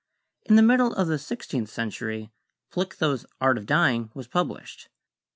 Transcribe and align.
In 0.45 0.55
the 0.55 0.63
middle 0.63 0.93
of 0.95 1.07
the 1.07 1.19
sixteenth 1.19 1.69
century, 1.69 2.31
Plictho's 2.71 3.27
"Art 3.39 3.59
of 3.59 3.67
Dyeing" 3.67 4.09
was 4.15 4.27
published. 4.27 4.89